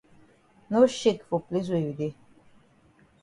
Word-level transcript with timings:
No 0.71 0.81
shake 0.95 1.21
for 1.29 1.39
place 1.47 1.69
wey 1.71 1.83
you 1.85 1.93
dey. 1.99 2.11